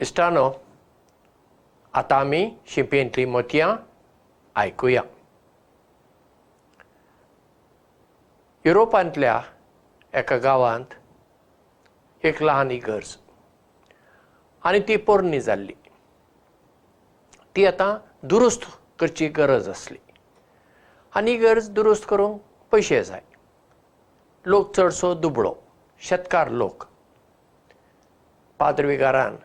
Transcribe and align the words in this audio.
इश्टानो 0.00 0.50
आतां 1.94 2.18
आमी 2.20 2.40
शिंपेंतलीं 2.68 3.26
मोतयां 3.26 3.68
आयकुया. 4.60 5.02
युरोपांतल्या 8.64 9.40
एका 10.14 10.36
गांवांत 10.36 10.94
एक 12.24 12.42
ल्हान 12.42 12.70
इगर्ज 12.70 13.16
आनी 14.64 14.80
ती 14.88 14.96
पोरणी 14.96 15.40
जाल्ली. 15.40 15.74
ती 17.56 17.66
आतां 17.66 17.96
दुरुस्त 18.28 18.66
करची 18.98 19.28
गरज 19.28 19.68
आसली 19.68 19.98
आनी 21.14 21.32
इगर्ज 21.32 21.70
दुरुस्त 21.70 22.08
करूंक 22.08 22.40
पयशे 22.72 23.02
जाय. 23.04 23.22
लोक 24.46 24.74
चडसो 24.76 25.14
दुबळो 25.14 25.54
शेतकार 26.00 26.48
लोक. 26.50 26.84
पाद्रविगारान 28.58 29.36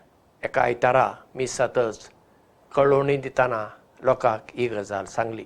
एका 0.44 0.62
आयतारा 0.62 1.08
मीस 1.36 1.58
जातच 1.58 2.10
कळोवणी 2.76 3.18
दितना 3.18 3.66
लोकांक 4.04 4.52
ही 4.56 4.68
गजाल 4.68 5.06
सांगली. 5.06 5.44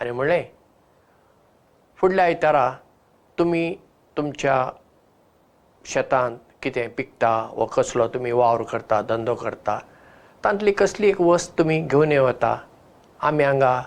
आनी 0.00 0.10
म्हणलें 0.10 0.44
फुडल्या 1.98 2.24
आयतारा 2.24 2.70
तुमी 3.38 3.74
तुमच्या 4.16 4.64
शेतांत 5.84 6.36
कितें 6.62 6.88
पिकता 6.96 7.30
वा 7.56 7.66
कसलो 7.72 8.06
तुमी 8.14 8.32
वावर 8.32 8.62
करता 8.70 9.00
धंदो 9.08 9.34
करता 9.34 9.78
तांतली 10.44 10.72
कसली 10.72 11.08
एक 11.08 11.20
वस्त 11.20 11.58
तुमी 11.58 11.80
घेवन 11.80 12.12
येवता 12.12 12.56
आमी 13.20 13.44
हांगा 13.44 13.80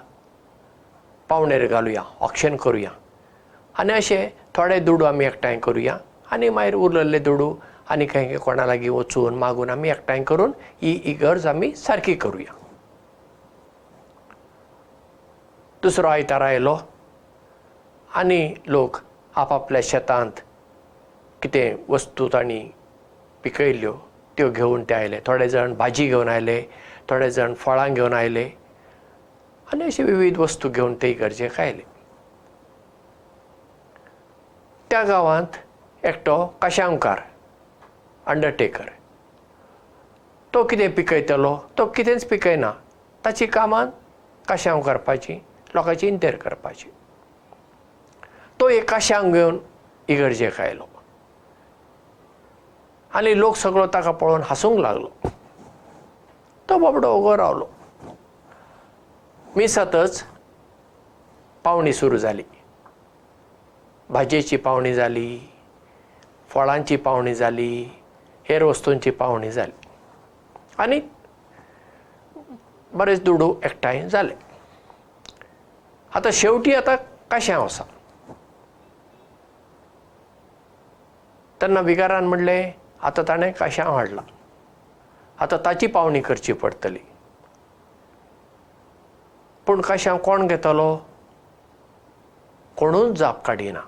पावणेर 1.29 1.67
घालुया 1.67 2.01
ऑक्शन 2.19 2.55
करुया. 2.55 2.89
आनी 3.79 3.93
अशे 3.93 4.25
थोडे 4.55 4.79
दुडू 4.79 5.05
आमी 5.05 5.25
एकठांय 5.25 5.59
करुया. 5.59 5.97
आनी 6.31 6.49
मागीर 6.49 6.75
उरलेले 6.75 7.19
दुडू 7.19 7.53
आनी 7.89 8.05
खंय 8.09 8.37
कोणा 8.37 8.65
लागीं 8.65 8.89
वचून 8.89 9.35
मागून 9.37 9.69
आमी 9.69 9.89
एकठांय 9.89 10.23
करून 10.23 10.51
ही 10.81 10.91
इगर्ज 11.11 11.47
आमी 11.47 11.71
सारकी 11.75 12.13
करुया. 12.15 12.53
दुसरो 15.83 16.07
आयतार 16.07 16.41
आयलो. 16.41 16.77
आनी 18.09 18.53
लोक 18.67 18.97
आपआपल्या 19.35 19.81
शेतांत 19.83 20.39
कितें 21.41 21.75
वस्तू 21.89 22.27
तांणी 22.33 22.59
पिकयल्ल्यो 23.43 23.93
त्यो 24.37 24.49
घेवन 24.49 24.83
ते 24.89 24.93
आयले. 24.93 25.19
थोडे 25.27 25.49
जाण 25.49 25.73
भाजी 25.77 26.07
घेवन 26.07 26.29
आयले 26.29 26.61
थोडे 27.09 27.29
जाण 27.31 27.53
फळां 27.53 27.93
घेवन 27.93 28.13
आयले. 28.13 28.49
आनी 29.73 29.83
अशे 29.83 30.03
विविध 30.03 30.37
वस्तू 30.37 30.69
घेवन 30.69 30.93
ते 31.01 31.09
इगर्जेक 31.11 31.59
आयले 31.59 31.83
त्या 34.91 35.03
गांवांत 35.03 35.57
एकटो 36.05 36.45
कशांवकार 36.61 37.19
अंडरटेकर 38.27 38.89
तो 40.53 40.63
कितें 40.63 40.93
पिकयतलो 40.95 41.55
तो 41.77 41.85
कितेंच 41.95 42.25
पिकयना. 42.29 42.71
ताची 43.25 43.45
कामां 43.45 43.85
कशांव 44.49 44.81
करपाची? 44.81 45.33
लोकांची 45.75 46.07
इंतेर 46.07 46.35
करपाची. 46.35 46.89
तो 48.59 48.69
एक 48.69 48.89
काश्यांक 48.89 49.33
घेवन 49.33 49.57
इगर्जेक 50.07 50.59
आयलो 50.61 50.85
आनी 53.11 53.37
लोक 53.39 53.55
सगळो 53.55 53.85
ताका 53.93 54.11
पळोवन 54.11 54.41
हांसूंक 54.41 54.79
लागलो. 54.79 55.09
तो 56.69 56.77
बाबडो 56.79 57.13
उगो 57.13 57.35
रावलो. 57.37 57.65
मिसातच 59.55 60.23
पावणी 61.63 61.93
सुरू 61.93 62.17
जाली. 62.17 62.43
भाजयेची 64.09 64.57
पावणी 64.57 64.93
जाली 64.93 65.39
फळांची 66.49 66.95
पावणी 66.95 67.35
जाली 67.35 67.85
हेर 68.49 68.63
वस्तूंची 68.63 69.11
पावणी 69.11 69.51
जाली. 69.51 69.71
आनी 70.77 70.99
बरेच 72.93 73.23
दुडू 73.23 73.53
एकठांय 73.63 74.07
जाले. 74.09 74.33
आतां 76.15 76.31
शेवटी 76.31 76.73
आतां 76.75 76.95
कशांव 77.31 77.63
आसा 77.65 77.83
तेन्ना 81.61 81.81
विगारान 81.81 82.27
म्हणलें 82.27 82.71
आतां 83.01 83.27
ताणें 83.27 83.51
कशांव 83.59 83.95
हाडला? 83.95 84.21
आतां 85.39 85.59
ताची 85.65 85.87
पावणी 85.87 86.21
करची 86.21 86.53
पडटली 86.53 86.99
पूण 89.67 89.81
कशांव 89.81 90.17
कोण 90.17 90.47
घेतलो? 90.47 90.95
कोणूच 92.77 93.17
जाप 93.17 93.43
काडिना. 93.45 93.79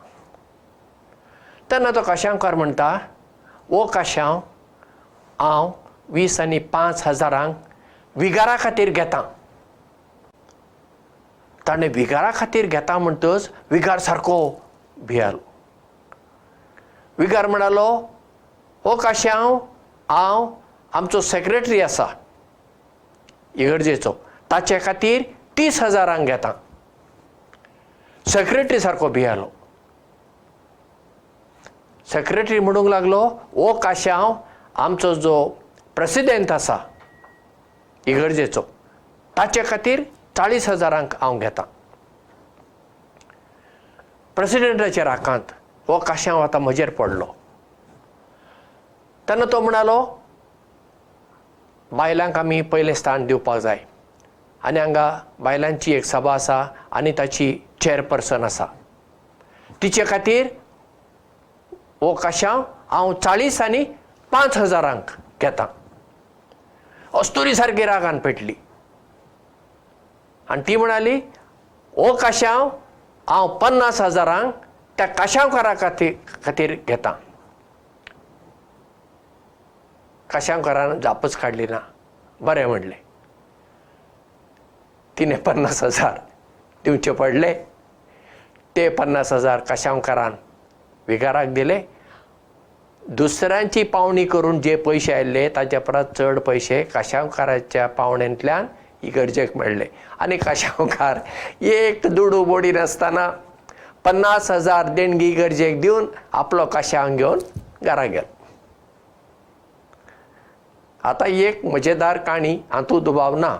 तेन्ना 1.71 1.91
तो 1.95 2.01
कशांवकार 2.07 2.55
म्हणटा 2.55 2.97
वो 3.69 3.85
कशांव? 3.93 4.39
हांव 5.39 5.71
वीस 6.09 6.39
आनी 6.39 6.59
पांच 6.59 7.07
हजारांक 7.07 7.55
विगारा 8.15 8.55
खातीर 8.59 8.89
घेतां. 8.89 9.23
ताणें 11.67 11.89
विगारा 11.95 12.31
खातीर 12.35 12.65
घेता 12.65 12.97
म्हणटच 12.97 13.49
विगार 13.71 13.99
सारको 13.99 14.51
भियालो. 14.97 15.37
विगार 17.17 17.47
म्हणालो 17.47 17.87
हो 18.83 18.95
काश्यांव 18.95 19.55
हांव 20.09 20.49
आमचो 20.93 21.21
सेक्रेटरी 21.21 21.81
आसा. 21.81 22.05
इगर्जेचो. 23.55 24.13
ताचे 24.51 24.79
खातीर 24.85 25.21
तीस 25.57 25.81
हजारांक 25.83 26.27
घेता. 26.27 26.51
सेक्रेटरी 28.27 28.79
सारको 28.79 29.07
भियालो 29.09 29.47
सेक्रेटरी 32.11 32.59
म्हणूंक 32.59 32.88
लागलो 32.89 33.21
हो 33.53 33.71
काश्यांव 33.83 34.33
आमचो 34.75 35.13
जो 35.13 35.47
प्रेसिडेंट 35.95 36.51
आसा 36.51 36.77
इगर्जेचो 38.07 38.61
ताचे 39.38 39.63
खातीर 39.67 40.01
चाळीस 40.38 40.67
हजारांक 40.69 41.13
हांव 41.21 41.39
घेतां. 41.39 41.65
प्रेसिडेंटाच्या 44.35 45.03
राखांत 45.05 45.51
हो 45.88 45.97
काश्यांव 45.99 46.41
आतां 46.41 46.61
म्हजेर 46.61 46.89
पडलो. 46.89 47.25
तेन्ना 49.29 49.45
तो 49.51 49.59
म्हणलो 49.61 49.97
बायलांक 51.91 52.38
आमी 52.38 52.61
पयलें 52.61 52.94
स्थान 52.94 53.25
दिवपाक 53.27 53.59
जाय. 53.61 53.79
आनी 54.63 54.79
हांगा 54.79 55.19
बायलांची 55.39 55.94
एक 55.94 56.05
सभा 56.05 56.33
आसा 56.33 56.65
आनी 56.91 57.11
ताची 57.17 57.57
चॅरपर्सन 57.81 58.44
आसा. 58.44 58.65
तिचे 59.81 60.03
खातीर 60.07 60.47
हो 62.01 62.13
काश्यांव 62.13 62.63
हांव 62.91 63.13
चाळीस 63.13 63.61
आनी 63.61 63.83
पांच 64.31 64.57
हजारांक 64.57 65.11
घेतां. 65.41 65.67
अस्तुरी 67.19 67.56
सारकी 67.56 67.85
रागान 67.85 68.19
पेटली. 68.19 68.53
आनी 70.50 70.61
ती 70.67 70.75
म्हणाली 70.75 71.16
हो 71.95 72.16
काश्यांव 72.16 72.69
हांव 73.28 73.57
पन्नास 73.57 74.01
हजारांक 74.01 74.53
त्या 74.97 75.06
काश्यांवकारा 75.07 75.73
खातीर 75.81 76.13
खातीर 76.45 76.75
घेतां. 76.88 77.13
काश्यांवकारान 80.29 81.00
जापच 81.00 81.35
काडली 81.35 81.67
ना. 81.67 81.79
बरें 82.39 82.66
म्हणलें. 82.66 82.97
तिणें 85.19 85.38
पन्नास 85.44 85.83
हजार 85.83 86.19
दिवचे 86.83 87.12
पडले. 87.12 87.53
ते 88.75 88.89
पन्नास 88.89 89.33
हजार 89.33 89.59
कशांवकारान 89.59 90.36
विगाराक 91.07 91.48
दिले. 91.54 91.80
दुसऱ्यांची 93.04 93.84
पावणी 93.84 94.25
करून 94.25 94.62
जे 94.62 94.75
पयशे 94.75 95.13
आयिल्ले 95.13 95.48
ताचे 95.56 95.80
परस 95.80 96.06
चड 96.18 96.40
पयशे 96.40 96.81
कशांवकाराच्या 96.96 97.88
पावण्यांतल्यान 97.88 98.68
इगर्जेक 99.04 99.57
मेळ्ळे 99.57 99.86
आनी 100.19 100.38
कशांवकार 100.38 101.19
एक 101.62 102.07
दुडू 102.07 102.44
बोडी 102.46 102.72
नासतना 102.72 103.30
पन्नास 104.06 104.50
हजार 104.52 104.88
देणगी 104.94 105.30
इगर्जेक 105.30 105.80
दिवन 105.81 106.06
आपलो 106.34 106.66
कशांव 106.74 107.16
घेवन 107.16 107.40
घरा 107.84 108.06
गेलो. 108.06 108.34
आतां 111.04 111.28
एक 111.30 111.66
मजेदार 111.66 112.18
काणी 112.18 112.57
हातूंत 112.69 113.02
दुबाव 113.04 113.36
ना 113.40 113.56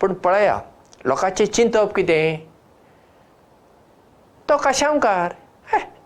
पूण 0.00 0.12
पळया 0.14 0.58
लोकांचें 1.04 1.44
चिंतप 1.46 1.94
कितें? 1.96 2.36
तो 4.48 4.56
कशांवकार 4.64 5.32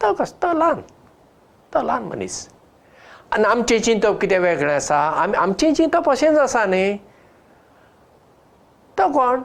तो 0.00 0.12
कस 0.14 0.32
तो 0.42 0.52
ल्हान 0.52 0.80
तो 1.72 1.82
ल्हान 1.82 2.02
मनीस. 2.08 2.36
आनी 3.34 3.44
आमचें 3.44 3.80
चिंतप 3.82 4.18
कितें 4.20 4.38
वेगळें 4.38 4.74
आसा? 4.74 4.98
आमी 5.22 5.36
आमचें 5.36 5.74
चिंतप 5.74 6.08
अशेंच 6.10 6.38
आसा 6.38 6.64
न्ही? 6.66 6.96
तो 8.98 9.08
कोण? 9.12 9.42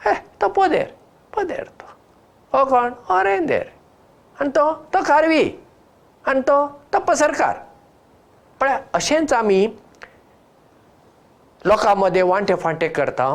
हे 0.00 0.14
तो 0.40 0.48
पोदेर 0.48 0.94
पोदेर 1.34 1.68
तो. 1.80 1.86
हो 2.52 2.64
कोण? 2.64 2.92
अरेंदेर 3.10 3.70
आनी 4.38 4.50
तो 4.50 4.72
तो 4.92 5.02
खारवी. 5.06 5.44
आनी 6.24 6.40
तो 6.40 6.66
तो 6.92 6.98
पसरकार. 7.08 7.56
पळय 8.60 8.78
अशेंच 8.94 9.32
आमी 9.32 9.66
लोकां 11.64 11.94
मदें 11.96 12.22
वांटे 12.22 12.54
फांटे 12.54 12.88
करता. 12.88 13.28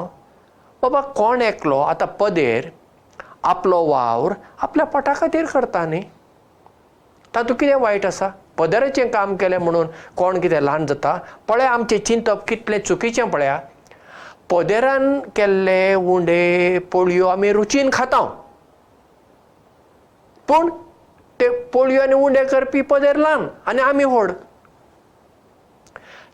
बाबा 0.81 1.02
कोण 1.16 1.42
एकलो? 1.42 1.80
आतां 1.81 2.08
पदेर 2.19 2.69
आपलो 3.44 3.84
वावर 3.86 4.34
आपल्या 4.62 4.86
पोटा 4.86 5.14
खातीर 5.16 5.46
करता 5.46 5.86
न्ही 5.86 6.02
तातूंत 7.35 7.59
कितें 7.59 7.75
वायट 7.75 8.06
आसा? 8.06 8.27
पदराचें 8.57 9.09
काम 9.12 9.35
केलें 9.38 9.57
म्हणून 9.57 9.88
कोण 10.18 10.39
कितें 10.41 10.59
ल्हान 10.62 10.85
जाता? 10.85 11.18
पळया 11.47 11.69
आमचें 11.71 11.97
चिंतप 12.06 12.47
कितलें 12.47 12.79
चुकीचें 12.85 13.29
पळया? 13.29 13.59
पदेरान 14.50 15.19
केल्ले 15.35 15.94
उंडे 15.94 16.79
पोळयो 16.91 17.27
आमी 17.27 17.51
रुचीन 17.53 17.89
खाता. 17.94 18.24
पूण 20.47 20.69
ते 21.39 21.50
पोळयो 21.74 22.01
आनी 22.01 22.13
उंडे 22.15 22.44
करपी 22.45 22.81
पदेर 22.89 23.15
ल्हान 23.15 23.47
आनी 23.68 23.81
आमी 23.81 24.03
व्हड. 24.03 24.31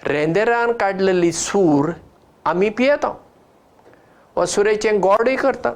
रेंदेरान 0.07 0.71
काडलेली 0.79 1.31
सूर 1.31 1.89
आमी 2.45 2.69
पियेता. 2.77 3.13
वा 4.35 4.45
सुरेचें 4.45 4.99
गोडूय 5.01 5.35
करतात 5.35 5.75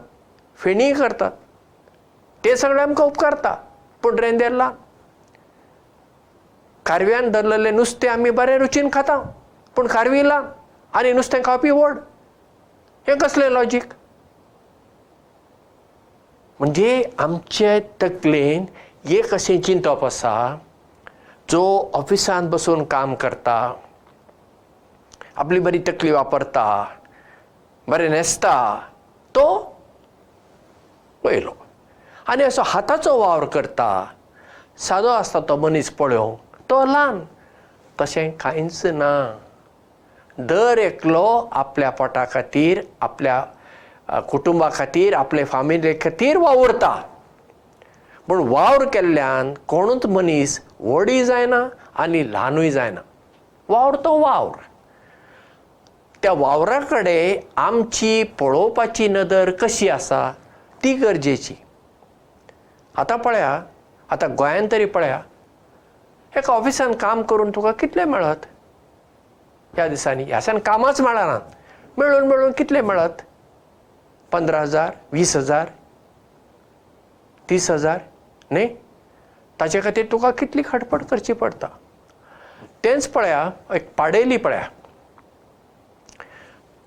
फेणीय 0.60 0.94
करतात. 0.94 1.32
ते 2.44 2.56
सगळे 2.58 2.82
आमकां 2.82 3.08
उपकारता 3.08 3.54
पूण 4.04 4.20
रेंदेर 4.20 4.52
ल्हान 4.52 4.74
कारव्यान 6.88 7.30
धरलेलें 7.32 7.72
नुस्तें 7.72 8.08
आमी 8.10 8.32
बरें 8.32 8.58
रुचीन 8.60 8.90
खाता 8.90 9.18
पूण 9.76 9.88
कारवी 9.88 10.22
ल्हान 10.24 10.46
आनी 10.94 11.12
नुस्तें 11.14 11.42
खावपी 11.44 11.72
व्हड. 11.72 11.98
हें 13.06 13.18
कसलें 13.18 13.50
लॉजीक 13.50 13.94
म्हणजे 16.60 16.92
आमचे 17.20 17.80
तकलेन 18.02 18.66
एक 19.18 19.34
अशें 19.34 19.62
चिंतप 19.62 20.06
आसा 20.06 20.34
जो 21.50 21.64
ऑफिसांत 21.96 22.50
बसून 22.50 22.84
काम 22.96 23.16
करता 23.16 23.58
आपली 25.44 25.60
बरी 25.60 25.80
तकली 25.88 26.12
वापरता 26.12 26.66
बरें 27.88 28.10
न्हेसता 28.10 28.56
तो 29.36 29.46
वयलो 31.24 31.56
आनी 32.30 32.44
असो 32.44 32.62
हाताचो 32.66 33.18
वावर 33.20 33.46
करता 33.54 33.90
सादो 34.88 35.08
आसता 35.08 35.40
तो 35.50 35.58
मनीस 35.58 35.90
पळोवंक 36.00 36.47
तो 36.70 36.84
ल्हान 36.86 37.20
तशें 37.98 38.32
कांयच 38.38 38.86
ना. 38.86 39.12
दर 40.38 40.78
एकलो 40.78 41.28
आपल्या 41.52 41.90
पोटा 41.90 42.24
खातीर 42.32 42.82
आपल्या 43.02 44.20
कुटुंबा 44.30 44.70
खातीर 44.74 45.14
आपले 45.14 45.44
फामिली 45.44 45.94
खातीर 46.02 46.38
वावुरता. 46.38 46.92
पूण 48.28 48.42
वावर 48.50 48.86
केल्ल्यान 48.94 49.54
कोणूच 49.68 50.06
मनीस 50.06 50.60
व्हडूय 50.80 51.24
जायना 51.26 51.68
आनी 52.02 52.24
ल्हानूय 52.32 52.70
जायना. 52.72 53.02
वावर 53.70 53.96
तो 54.06 54.18
वावर. 54.20 54.60
त्या 56.24 56.34
वावरा 56.34 56.80
कडेन 56.92 57.40
आमची 57.58 58.24
पळोवपाची 58.40 59.08
नदर 59.08 59.52
कशी 59.62 59.90
आसा 59.90 60.32
ती 60.84 60.94
गरजेची. 60.94 61.56
आतां 62.96 63.18
पळया 63.18 63.60
आतां 64.10 64.30
गोंयांत 64.36 64.68
तरी 64.72 64.86
पळया 64.86 65.22
एका 66.36 66.54
ऑफिसान 66.54 66.94
काम 67.02 67.22
करून 67.22 67.52
तुका 67.56 67.72
कितले 67.72 68.04
मेळत? 68.06 68.46
ह्या 69.74 69.88
दिसांनी. 69.88 70.24
ह्या 70.24 70.38
दिसांनी 70.40 70.62
कामाच 70.66 71.02
मेळनात 71.02 72.00
मेळून 72.00 72.28
मेळून 72.28 72.52
कितले 72.58 72.82
मेळत? 72.82 73.22
पंदरा 74.32 74.60
हजार 74.62 74.92
वीस 75.12 75.36
हजार 75.38 75.70
तीस 77.50 77.70
हजार 77.72 78.00
न्ही? 78.52 78.68
ताचे 79.60 79.82
खातीर 79.82 80.06
तुका 80.12 80.32
कितली 80.32 80.62
खटपट 80.66 81.04
करची 81.10 81.34
पडटा 81.34 81.68
तेंच 82.84 83.08
पळया 83.08 83.50
एक 83.76 83.94
पाडेली 83.98 84.38
पळया. 84.38 84.68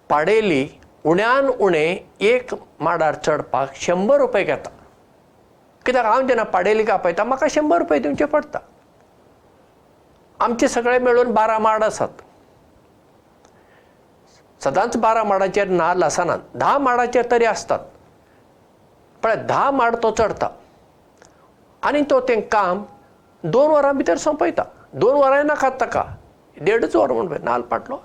पाडेली 0.08 0.66
उण्यान 1.04 1.48
उणें 1.48 1.96
एक 2.20 2.54
माडार 2.80 3.14
चडपाक 3.14 3.74
शंबर 3.74 4.18
रुपये 4.20 4.44
घेता. 4.44 4.70
कित्याक? 5.86 6.06
हांव 6.06 6.26
जेन्ना 6.26 6.42
पाडेलीक 6.42 6.90
आपयता 6.90 7.24
म्हाका 7.24 7.46
शंबर 7.50 7.78
रुपये 7.78 7.98
दिवचे 7.98 8.24
पडटा 8.24 8.58
आमचे 10.40 10.68
सगळे 10.68 10.98
मेळून 10.98 11.32
बारा 11.34 11.58
माड 11.58 11.84
आसात. 11.84 12.08
सदांच 14.60 14.96
बारा 14.96 15.22
माडाचेर 15.24 15.68
नाल्ल 15.68 16.02
आसनात. 16.02 16.38
धा 16.54 16.76
माडाचेर 16.78 17.30
तरी 17.30 17.44
आसतात. 17.44 17.78
पण 19.22 19.46
धा 19.46 19.70
माड 19.70 19.96
तो 20.02 20.10
चडता 20.18 20.48
आनी 21.82 22.02
तो 22.10 22.20
तें 22.28 22.40
काम 22.52 22.82
दोन 23.44 23.70
वरां 23.70 23.96
भितर 23.96 24.16
सोंपयता. 24.16 24.62
दोन 24.92 25.16
वरांय 25.16 25.42
नाकात 25.42 25.72
ताका. 25.80 26.04
देडच 26.56 26.96
वर 26.96 27.12
म्हण 27.12 27.26
पळय 27.28 27.38
नाल्ल 27.42 27.62
पाटलो. 27.62 27.98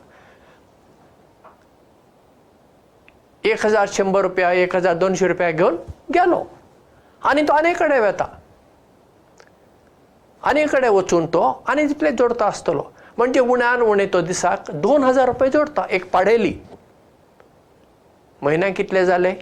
एक 3.43 3.65
हजार 3.65 3.87
शंबर 3.91 4.21
रुपया 4.21 4.51
एक 4.51 4.75
हजार 4.75 4.93
दोनशे 4.97 5.27
रुपया 5.27 5.51
घेवन 5.51 5.75
गेलो. 6.13 6.43
आनी 7.21 7.41
तो 7.41 7.53
आनी 7.53 7.73
कडेन 7.73 8.01
वेता 8.01 8.25
आनी 10.45 10.65
कडेन 10.71 10.89
वचून 10.91 11.25
तो 11.33 11.41
आनी 11.67 11.87
तितले 11.89 12.11
जोडता 12.11 12.45
आसतलो. 12.45 12.83
म्हणजे 13.17 13.39
उण्यान 13.39 13.81
उणें 13.81 14.07
तो 14.13 14.21
दिसाक 14.21 14.71
दोन 14.71 15.03
हजार 15.03 15.25
रुपये 15.27 15.49
जोडता 15.51 15.85
एक 15.89 16.09
पाडेली 16.11 16.53
म्हयन्याक 18.41 18.73
कितले 18.77 19.05
जाले? 19.05 19.33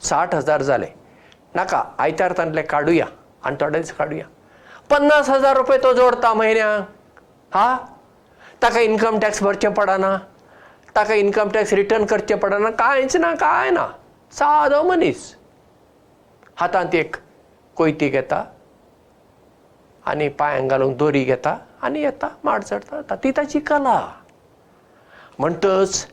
साठ 0.00 0.34
हजार 0.34 0.62
जाले. 0.62 0.86
नाका 1.54 1.82
आयतार 1.98 2.32
तांतले 2.38 2.62
काडुया 2.62 3.06
आनी 3.44 3.56
थोडे 3.60 3.78
दीस 3.78 3.92
काडुया 3.92 4.24
पन्नास 4.90 5.28
हजार 5.30 5.56
रुपये 5.56 5.78
तो 5.82 5.92
जोडता 5.92 6.32
म्हयन्याक 6.34 7.20
हा? 7.54 7.76
ताका 8.62 8.80
इन्कम 8.80 9.18
टॅक्स 9.18 9.42
भरचें 9.42 9.72
पडना. 9.74 10.16
ताका 10.96 11.14
इन्कम 11.14 11.48
टॅक्स 11.54 11.72
रिटर्न 11.72 12.04
करचें 12.06 12.38
पडना. 12.38 12.70
कांयच 12.70 13.16
ना 13.16 13.34
कांय 13.34 13.70
ना. 13.70 13.86
सादो 14.32 14.82
मनीस. 14.82 15.34
हातांत 16.56 16.94
एक 16.94 17.16
कोयती 17.76 18.08
घेता 18.08 18.44
आनी 20.08 20.28
पांयांक 20.28 20.70
घालूंक 20.70 20.96
दोरी 20.96 21.22
घेता 21.24 21.56
आनी 21.82 22.02
येता 22.02 22.28
माड 22.44 22.62
चडता. 22.62 23.14
ती 23.14 23.30
ताची 23.30 23.60
कला. 23.60 24.00
म्हणटच 25.38 26.06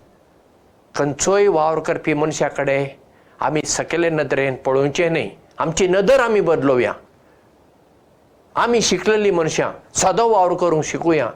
खंयचोय 0.95 1.47
वावर 1.47 1.79
करपी 1.79 2.13
मनशा 2.13 2.47
कडेन 2.47 2.87
आमी 3.45 3.61
सकयले 3.61 4.09
नदरेन 4.09 4.55
पळोवचें 4.65 5.11
न्ही 5.11 5.29
आमची 5.57 5.87
नदर 5.87 6.19
आमी 6.19 6.41
बदलोवया. 6.41 6.93
आमी 8.55 8.81
शिकलेलीं 8.81 9.31
मनशां 9.33 9.71
सादो 9.99 10.27
वावर 10.29 10.53
करूंक 10.53 10.83
शिकुया. 10.83 11.29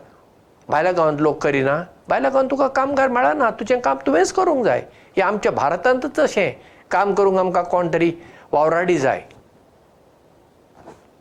भायल्या 0.69 0.91
गांवांत 0.91 1.21
लोक 1.21 1.43
करिना. 1.43 1.81
भायल्या 2.07 2.29
गांवांत 2.31 2.49
तुका 2.51 2.67
कामगार 2.67 3.09
मेळना. 3.09 3.49
तुजें 3.59 3.79
काम 3.79 3.97
तुवेंच 4.07 4.31
करूंक 4.33 4.63
जाय. 4.65 4.83
हें 5.17 5.23
आमच्या 5.23 5.51
भारतांतच 5.51 6.19
अशें 6.19 6.51
काम 6.91 7.13
करूंक 7.13 7.39
आमकां 7.39 7.63
कोण 7.63 7.93
तरी 7.93 8.11
वावराडी 8.51 8.97
जाय. 8.97 9.21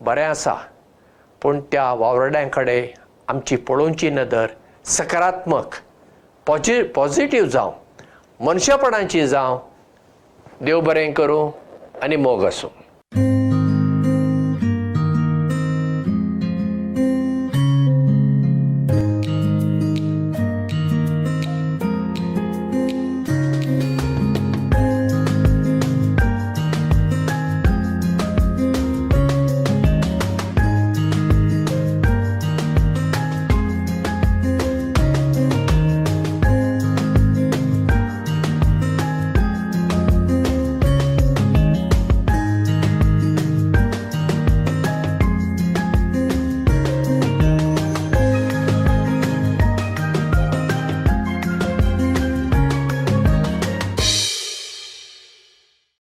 बरें 0.01 0.25
आसा 0.25 0.55
पूण 1.43 1.61
त्या 1.73 1.93
वावरड्यां 1.93 2.49
कडेन 2.49 2.85
आमची 3.29 3.57
पळोवची 3.57 4.11
नदर 4.11 4.47
सकारात्मक 4.85 5.75
पॉझि 6.47 6.83
पॉझिटीव 6.83 7.45
जावं. 7.45 7.73
मनशापणाची 8.45 9.27
जावं. 9.27 9.59
देव 10.61 10.81
बरें 10.81 11.13
करूं 11.13 11.51
आनी 12.03 12.17
मोग 12.17 12.45
आसूं 12.45 12.69